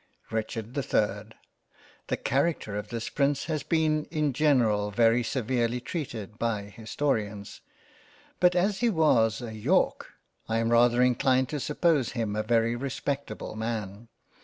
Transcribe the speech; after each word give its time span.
RICHARD 0.31 0.73
the 0.73 0.81
3rd 0.81 1.33
THE 2.07 2.17
Character 2.17 2.75
of 2.75 2.87
this 2.87 3.07
Prince 3.07 3.45
has 3.45 3.61
been 3.61 4.05
in 4.05 4.33
general 4.33 4.89
very 4.89 5.21
severely 5.21 5.79
treated 5.79 6.39
by 6.39 6.63
Historians, 6.63 7.61
but 8.39 8.55
as 8.55 8.79
he 8.79 8.89
was 8.89 9.43
a 9.43 9.53
York, 9.53 10.13
I 10.49 10.57
am 10.57 10.69
rather 10.71 11.03
inclined 11.03 11.49
to 11.49 11.59
suppose 11.59 12.13
him 12.13 12.35
a 12.35 12.41
very 12.41 12.75
respectable 12.75 13.55
Man. 13.55 14.07